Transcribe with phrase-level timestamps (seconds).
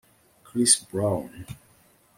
[0.43, 1.45] chris brown